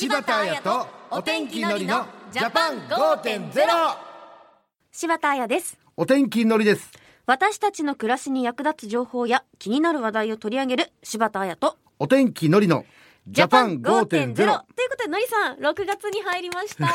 [0.00, 3.50] 柴田彩とお天気のりのジャパン5.0
[4.92, 5.76] 柴田彩です。
[5.96, 6.92] お天気のりです。
[7.26, 12.84] 私たちの暮らしに役立つ情報や気になる話題を取り上げる柴田彩とお天気のりの
[13.30, 14.56] ジャパン5.0というこ
[14.96, 16.86] とでのりさん6月に入りました。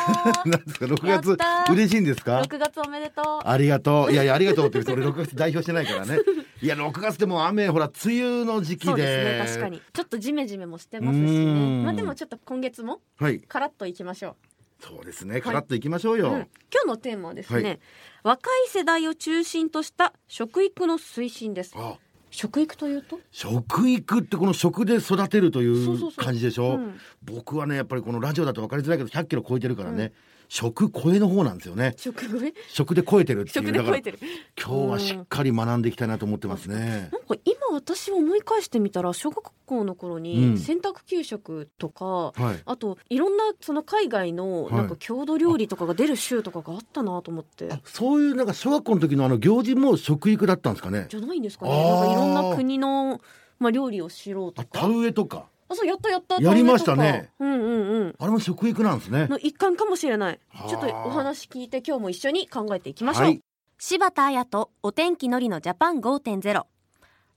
[0.49, 3.47] なんですか6やっ月嬉しいんですか？6月おめでとう。
[3.47, 4.11] ありがとう。
[4.11, 6.19] いやいや ありがとうって言うと俺6月代表してないからね。
[6.61, 8.85] いや6月でも雨ほら梅雨の時期で。
[8.87, 9.81] そうですね確かに。
[9.93, 11.83] ちょっとジメジメもしてますしうねん。
[11.83, 13.39] まあでもちょっと今月もはい。
[13.41, 14.35] カラッといきましょ
[14.79, 16.39] そうですねカラッといきましょうよ、う、うん、
[16.69, 17.79] 今日のテーマはですね、はい。
[18.23, 21.73] 若い世代を中心とした食育の推進です。
[21.77, 21.97] あ
[22.33, 23.19] 食育というと？
[23.31, 26.75] 食育ってこの食で育てるという感じでしょ？
[26.75, 26.99] うん。
[27.23, 30.11] 僕はねやっぱりこのラジオだと分かりづらいけど100キロ超えてるからね、
[30.49, 31.93] 食超えの方なんですよね。
[31.95, 32.53] 食食え？
[32.69, 33.65] 食で超えてるっていう。
[33.67, 34.19] 食でだから超えてる
[34.59, 37.09] 今日はしっかり学んでいきたいなと思ってますね。
[37.11, 40.23] なんか今私思い返してみたら小学校の頃うん。
[40.23, 42.61] に選択給食とか、はい。
[42.65, 44.73] あといろんなその海外のはい。
[44.73, 51.05] なんか郷土料理とかが出る週とかがあったなと思って、あそういうなんか小学校の時のあの行事も食育だったんですかね。
[51.09, 51.71] じゃないんですかね。
[51.71, 53.21] なんかいろんな国の、
[53.59, 55.47] まあ、料理を知ろうとあ田か植えとか。
[55.69, 57.31] あそうやったやったやりましたね。
[57.39, 58.15] うんうんうん。
[58.19, 59.27] あれも食育なんですね。
[59.27, 60.39] の一環かもしれない。
[60.49, 60.69] はあ。
[60.69, 63.41] ちょっとお話聞いて今日も一緒に考えていきましょう、はい。
[63.79, 66.53] 柴田彩とお天気のりのジャパン5.0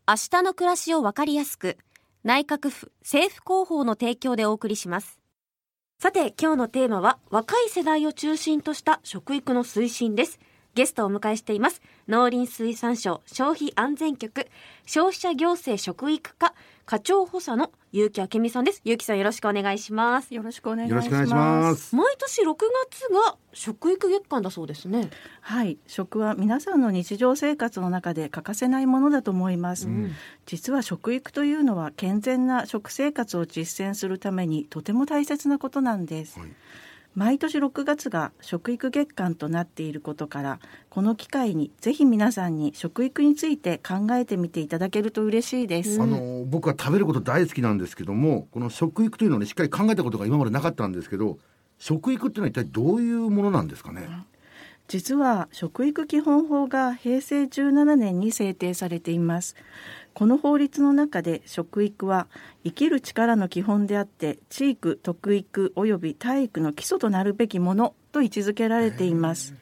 [0.08, 1.78] 明日の暮らしをわかりやすく
[2.24, 5.20] 内閣府政府広報の提供でお送りします。
[5.98, 10.38] さて今日のテーマは若い世代を中心とした食育の推進です
[10.76, 14.46] ゲストをお迎えしています農林水産省消費安全局
[14.84, 16.52] 消費者行政食育課
[16.84, 21.06] 課長補佐の結城明美さんです結城さんよろしくお願いしますよろしくお願いします。
[21.06, 22.54] よろしくお願いします毎年6
[22.90, 25.08] 月が食育月間だそうですね。
[25.40, 29.88] はい、食は皆さんの日常生活の中で欠かせないものだと思います。
[29.88, 30.12] うん
[30.44, 36.38] 実は食育というのは健全な食生活を実践するためにとても大切なことなんです。
[36.38, 36.48] はい
[37.16, 46.02] 毎年6月が食育月間となっていることからこの機会にぜひ皆さんに食育について考えてみていただけると嬉しいです、うん。
[46.02, 51.38] あの僕は食べること大好きなんですけどもこの食育というのをねしっかり考えたことが今までなかったんですけど
[51.78, 54.08] 食育っていうのは一体どういうものなんですかね、
[54.88, 59.56] 実は食育基本法が平成17年に制定されています
[60.16, 62.26] この法律の中で食育は
[62.64, 69.52] 生きる力の基本であって地域特育及び体育の基礎となるべきものと位置づけられています。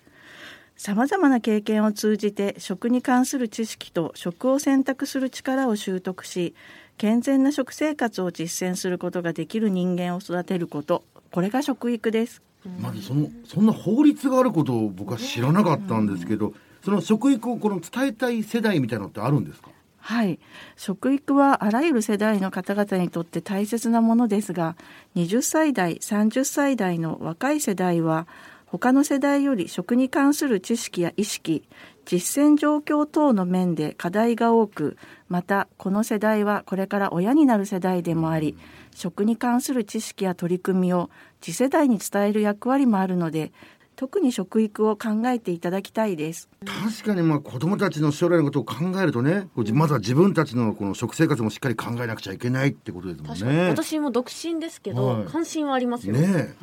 [0.76, 6.54] さまざまな経験を通じて食に関する知識と食を選択する力を習得し
[6.98, 11.02] 健全な食生活を実践することができる人間を育てること。
[11.32, 12.42] これが食育です。
[12.80, 16.54] まずそのそんな法律があることを僕は知らなかったんですけど、
[16.84, 19.70] その食育をこの伝えたい世代みたいなのってあるんですか？
[20.06, 20.38] はい。
[20.76, 24.76] 食育はあらゆる世代の方々にとって大切なものですが
[25.16, 28.28] 20歳代30歳代の若い世代は
[28.66, 31.66] 他の世代より食に関する知識や意識
[32.04, 34.98] 実践状況等の面で課題が多く
[35.30, 38.58] またこの世代はこれから親になる世代でもあり
[38.94, 41.08] 食に関する知識や取り組みを
[41.40, 43.52] 次世代に伝える役割もあるので
[43.96, 46.48] 特に食育を考えていただきたいです。
[46.64, 53.68] 確かにまあ子供たちの将来のことを考えるとね、まずは自分たちのこの食生活もしっかり考えなくちゃいけないってことですもん確かにね。
[53.68, 55.24] 私も独身ですけど、はい。
[55.26, 56.14] 関心はありますよ。
[56.14, 56.54] ね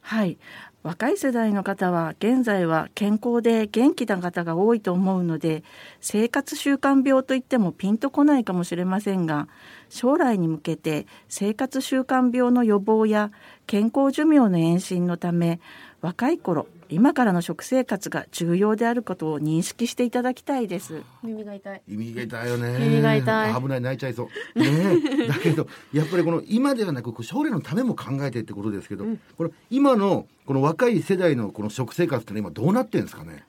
[0.00, 0.38] はい。
[0.86, 5.64] 若い世代の方は現在は健康で元気な方が多いと思うので
[6.00, 9.48] 生活習慣病といってもピンとこないかもしれませんが
[9.88, 13.30] 将来に向けて生活習慣病の予防や
[13.66, 15.60] 健康寿命の延伸のため
[16.00, 21.02] 若い頃今からの食生活が重要であることを認識していただきたいです。
[21.24, 21.82] 耳が痛い。
[21.88, 22.78] 意味が痛いよね。
[22.78, 24.60] 耳が痛い危ない泣いちゃいそう。
[24.60, 29.04] ねだけどやっぱりこの今ではなくこう将来のためも考えてってことですけど、
[29.36, 33.44] これ今のこの若い世代のこの食生活ってのは今どうなってるんですかね？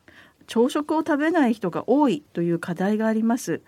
[0.47, 3.62] 朝食を食べない人が多いという課題があります。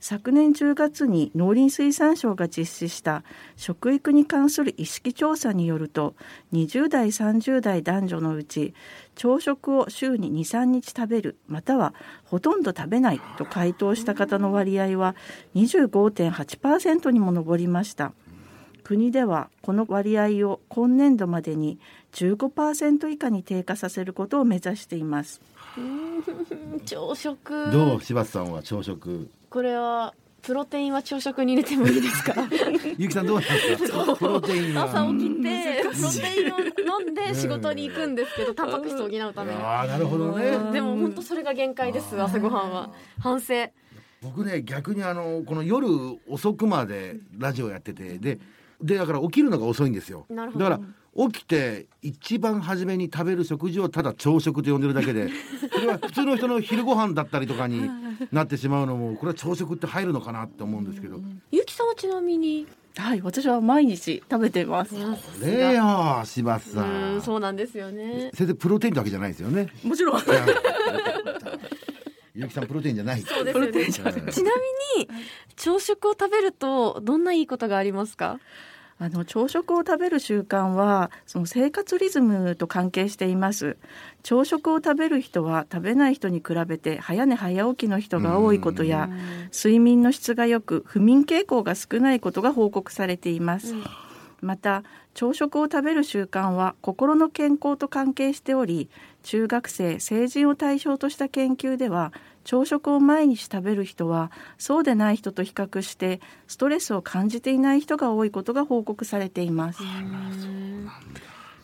[0.00, 3.24] 昨年10月に農林水産省が実施した
[3.56, 6.14] 食育に関する意識調査によると
[6.52, 8.74] 20代30代男女のうち
[9.14, 11.94] 朝食を週に23日食べるまたは
[12.24, 15.16] ほとんど食べないと回答した方の割合は
[15.54, 18.12] 25.8%にも上りました。
[18.86, 21.80] 国ではこの割合を今年度までに
[22.12, 25.40] 15%以下に低下させることを目指しています
[26.84, 27.70] 朝食。
[27.72, 28.00] どう？
[28.02, 29.28] 柴田さんは朝食。
[29.50, 32.34] これはプロテインは朝食に入れてもいいですか？
[32.96, 33.46] ゆきさんどうで
[33.76, 34.16] すか？
[34.16, 34.84] プロテインは。
[34.84, 39.60] 朝起きてプロテインを飲んで仕事に行くんですけど、タンパク質を補うために。
[39.60, 40.50] ああなるほどね。
[40.72, 42.18] でも本当それが限界です。
[42.20, 43.54] 朝ごはんは反省。
[44.22, 45.86] 僕ね逆にあのこの夜
[46.28, 48.38] 遅くまでラジオやっててで
[48.82, 50.26] でだから起きるのが遅いんですよ。
[50.28, 50.64] なるほど。
[50.64, 55.30] だから起きて一番初めに食べる食事をただ朝食と呼んでるだけで
[55.72, 57.88] それは普通の人の昼ご飯だったりとかに
[58.32, 61.18] なってしまうのもこれは朝食って入るのかなって思うんですけど。
[61.50, 62.66] ゆきさんはちなみに？
[62.98, 64.94] はい、私は毎日食べてます。
[64.94, 65.00] こ
[65.42, 68.30] れよ柴田さうんんそうなんですよね。
[68.34, 69.68] 先生プロテインってわけじゃないですよね。
[69.84, 70.20] もちろん。
[72.36, 73.22] ゆきさんプロテインじゃない。
[73.22, 74.20] そうですプロテインちなみ
[74.98, 75.08] に
[75.56, 78.38] 朝食を食べるとどんないいことがありますか？
[78.98, 83.76] あの朝食を食べる習慣はその生活リズムと関係しています。
[84.22, 89.10] 朝食を食べる人は食べない人に比べて早寝早起きの人が多いことや
[89.54, 93.74] 睡眠の質が良く不眠傾向が少ないことが報告されています、
[94.46, 98.88] また朝食を食べる習慣は心の健康と関係しており
[99.24, 102.12] 中学生成人を対象とした研究では
[102.44, 109.82] 朝食を毎日食べる人はそうでない人と比較してストレスを感じていない人が多いことが報告されています。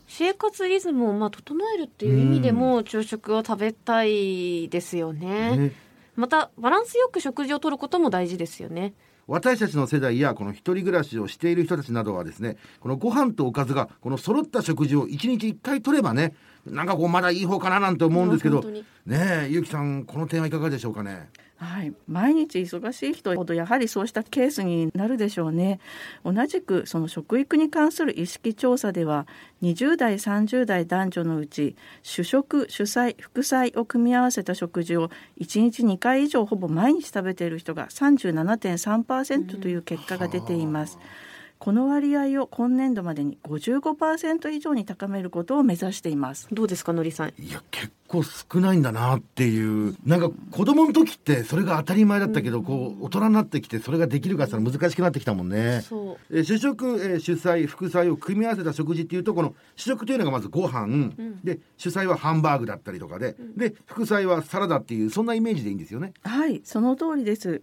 [0.08, 5.72] 生活リズムをまあ整えるっていう意味でも朝食を食べたいですよね、ね。
[6.16, 8.92] またバランスよく食事をとることも大事ですよね
[9.32, 16.34] 私たちの世代やこの一人暮らしをしている人たちなどはですねこのご飯とおかずがこの揃った食事を一日一回取ればね
[16.66, 21.30] なんかこうまだいい方かななんて思うんですけどねえゆうきさんこの点はいかがでしょうかね？
[21.62, 25.78] はい、毎日忙しい人ほどやはりそうしたケースになるでしょうね。
[26.24, 29.26] 同じくその食育に関する意識調査では
[29.62, 35.10] 20代30代男女のうち主食主菜副菜を組み合わせた食事を
[35.40, 40.98] 1日2回以上ほぼ毎日食べている人が37.3%という結果が出ています、
[41.62, 46.48] この割合を今年度までに55%以上に高めることを目指しています。
[46.50, 47.28] どうですかのりさん？
[47.40, 49.94] いや結構少ないんだなっていう。
[50.04, 55.82] なんか子供の時ってそれが当たり前だったけど、こう大人になってきてそれができるかって言ったら難しくなってきたもんね。
[55.88, 56.36] そう。
[56.36, 61.12] えー主食、えー主菜副菜を組み合わせた食事っていうとこの主食というのがまずご飯、
[61.44, 66.12] で主菜はハンバーグだったりとかで、で副菜はサラダっていうそんなイメージでいいんですよね。
[66.24, 67.62] はい、その通りです。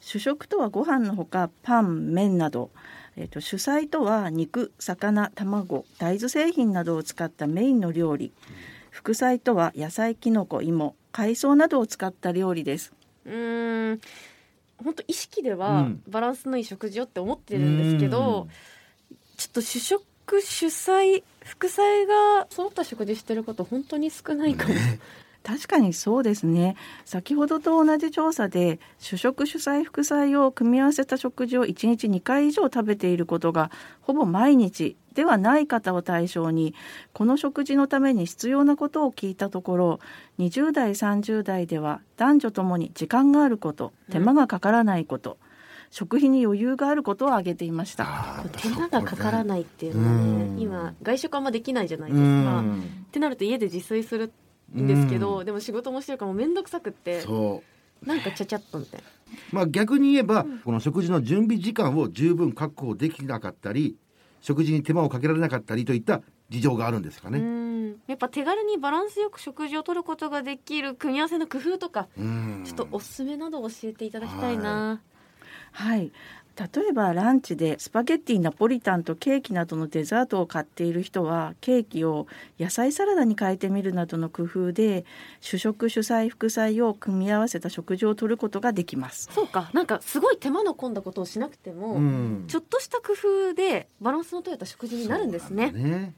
[0.00, 2.70] 主食とはご飯のほかパン、麺など、
[3.16, 8.32] えっと主菜とは肉、魚、卵、大豆製品などを使ったメインの料理。
[8.90, 12.92] 副菜とは野菜、きのこ、芋、海藻などを使った料理です。
[13.24, 14.00] うーん。
[14.82, 16.02] 本当意識でうはん。
[16.08, 18.48] バランスのいい食事をって思ってるんですけど、
[19.36, 20.02] ちょっと主食
[20.40, 24.74] 主菜副菜が揃った食事してること本当に少ないかも、
[25.46, 26.74] 確かにそうですね。
[27.04, 33.70] 先ほどと同じ調査で主食主菜副菜を組み合わせた食事を1日2回以上食べていることが
[34.00, 36.74] ほぼ毎日ではない方を対象に
[37.12, 40.00] この食事のために必要なことを聞いたところ
[40.40, 45.38] 20代30代では男女ともに時間があること手間がかからないこと、
[45.90, 48.44] 食費に余裕があることを挙げていました。
[48.56, 50.56] 手間がかからないっていうのはうん。
[50.56, 52.82] ね今外食あんまできないじゃないでうすか、ん。
[53.06, 54.32] ってなると家で自炊する
[54.74, 57.24] んですけど、でも仕事もしてるからもう面倒くさくって
[58.04, 59.06] なんかちゃちゃっとみたいな。
[59.52, 63.96] まあ逆に言えば、この食事の準備時間を十分確保できなかったり
[64.40, 67.38] 食事に手間をかけられなかったりといった事情があるんですかうね。
[67.40, 67.90] ん。
[68.06, 72.62] やっぱ手軽にバランスよく食事をとることができる組み合わせの工夫とかうん。
[72.64, 75.15] ちょっとおすすめなど教えていただきたいな、はい。
[76.56, 82.26] 例えばランチでスパゲッティナポリタンとケーキなどのデザートを買っている人はケーキを
[82.58, 85.04] 野菜サラダに変えてみるなどの工夫で
[85.40, 89.28] 主食主菜副菜を組み合わせた食事をとることができます。
[89.30, 89.70] そうか。
[89.74, 92.44] なんかすごい手間の込んだことをしなくても、うん。
[92.48, 95.72] ちょっとした工夫でバランスの取れた食事になるんですね。
[95.72, 96.14] そうなんだね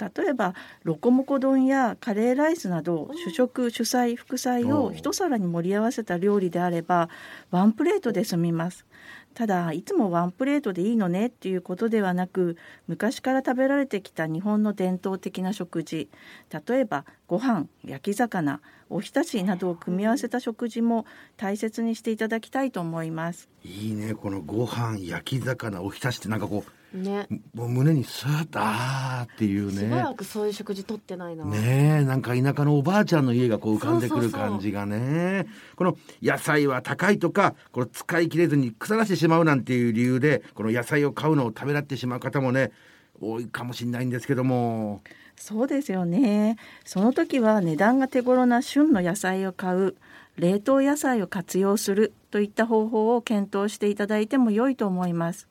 [0.00, 0.54] 例えば
[0.84, 7.08] ロコモコ丼やカレーライスなど主食主菜副菜を一皿に盛り合わせた料理であれば
[7.50, 8.86] ワンプレートで済みます。
[9.34, 12.56] ただいつもワンプレートでいいのねっていうことではなく
[12.88, 16.08] 昔から食べられてきた日本の伝統的な食事。
[16.66, 21.06] 例えばご飯焼き魚おひたしなどを組み合わせた食事も
[21.36, 23.48] 大切にしていただきたいと思います。
[23.64, 27.28] いいねこのご飯焼き魚おひたしってなんかこね。
[27.54, 35.46] うもう胸にスーッとあーっていうしばらねくそういう食事とってないな、ねえなんか田舎のおばあちゃんの家がこう浮かんでくるそうそうそう感じがね。
[35.76, 42.72] この野菜は高いとかこれ使い切れずに腐らしてしまうなんていう理由でこの野菜を買うのをためらってしまう方もね
[43.20, 45.02] 多いかもしれないんですけども
[45.40, 46.58] そうですよね。
[46.84, 49.96] その時は値段が手頃な旬の野菜を買う、
[50.36, 55.48] 冷凍野菜を活用するといった方法を検討していただいても良いと思います。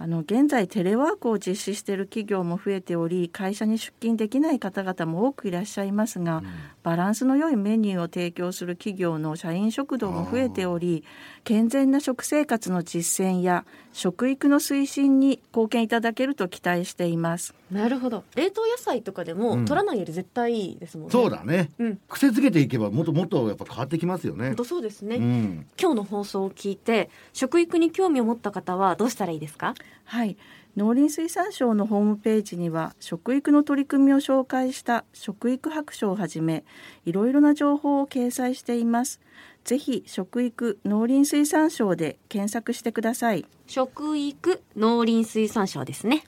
[0.00, 6.44] あの現在テレワークを実施している企業も増えており会社に出勤できない方々も多くいらっしゃいますが、
[6.84, 11.02] バランスの良いメニューを提供する企業の社員食堂も増えており
[11.42, 17.52] 健全な食生活の実践や食育の推進に貢献いただけると期待しています。
[17.72, 18.24] なるほど。
[18.36, 19.64] 冷凍野菜とかでも、うん。
[19.66, 21.12] 取らないより絶対いいですもんね。
[21.12, 21.70] そうだね。
[21.78, 21.98] うん。
[22.08, 24.54] 癖づけていけばもっともっとやっぱ変わってきますよね。
[24.64, 25.66] そうですね、うん。
[25.78, 29.74] 今日の放送を聞いて食育に興味を持った方はどうしたらいいですか？
[30.04, 30.36] はい。
[30.76, 36.64] 農林水産省のホームページには食育の取り組みを紹介した食育白書をはじめ
[37.04, 39.20] いろいろな情報を掲載しています。
[39.64, 43.44] ぜひ食育農林水産省で検索してください。
[43.66, 46.22] 食育農林水産省ですね。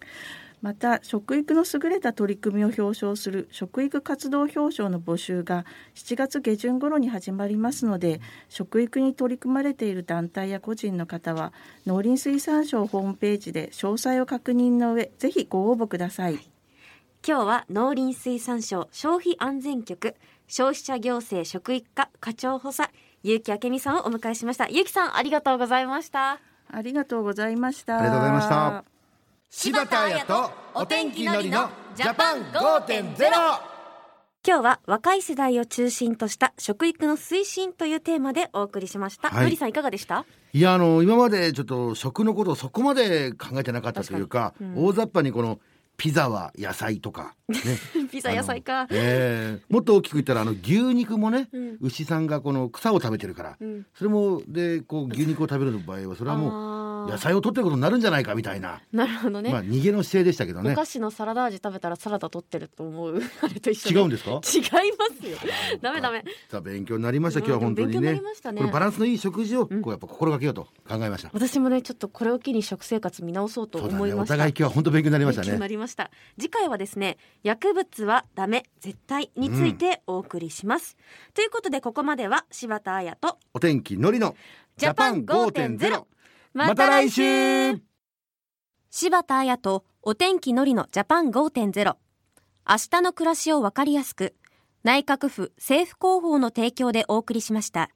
[0.63, 5.65] また食育の優れた取り組みを表彰する食育活動表彰の募集が
[5.95, 11.53] 7月下旬頃に始まりますので食育に取り組まれている団体や個人の方は
[11.87, 16.39] 農林水産省ホームページで詳細を確認の上ぜひご応募ください。
[17.27, 20.15] 今日は農林水産省消費安全局
[20.49, 22.91] 消費者行政食育課課長補佐
[23.23, 24.67] 結城明美さんをお迎えしました。
[24.67, 26.41] 結城さんありがとうございました。
[26.73, 27.99] ありがとうございました。
[27.99, 28.90] ありがとうございました
[29.53, 33.17] 柴田彩とお天気のりのジャパン5.0
[34.47, 39.45] 今日は若い世代を中心とした食育の推進というテーマでお送りしました、はい。
[39.45, 40.25] のりさんいかがでした？
[40.53, 44.87] いやあの今までちょっと食のことをそこまで考えてなかったというか確かにうん。
[44.87, 45.59] 大雑把にこの
[45.97, 47.57] ピザは野菜とか、ね、
[48.11, 48.87] ピザ野菜か。
[48.91, 51.77] えーもっと大きく言ったらあの牛肉もね、うん。
[51.81, 53.85] 牛さんがこの草を食べてるから、うん。
[53.95, 60.73] それもでこう牛肉を食べる場合はそれはもう野菜を取ってることになるんじゃないかみたいな、なるほどね、まあ逃げの姿勢でしたけどね。
[60.73, 63.21] お菓子のサラダ味食べたらサラダ取ってると思う。
[63.43, 64.31] あれと一緒違うんですか？
[64.31, 65.39] 違いますよ。
[65.81, 66.25] ダメダメ。
[66.51, 68.61] さあ勉強になりました今日は本当にうん勉強になねりましたね。
[68.61, 69.83] これバランスのいい食事をうん。
[69.83, 74.35] こうやっぱ心がけようと考えました、私もねちょっとこれを機に食生活見直そうと思いました。
[74.35, 76.11] 互い今日は本当勉強になりました勉強になねりました。
[76.39, 80.97] 次回はですね薬物はダメ絶対についてお送りします、
[81.35, 84.37] ということでここまでは柴田彩とお天気のりの
[84.77, 86.05] ジャパン5.0
[86.53, 87.81] また来週。
[88.91, 91.97] 柴田彩とお天気のりのジャパン5.0
[92.69, 94.35] 明日の暮らしをわかりやすく
[94.83, 97.91] 内閣府政府広報の提供でお送りしました。